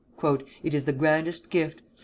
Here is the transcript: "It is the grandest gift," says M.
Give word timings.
"It 0.63 0.73
is 0.73 0.85
the 0.85 0.93
grandest 0.93 1.51
gift," 1.51 1.83
says 1.93 1.99
M. 1.99 1.99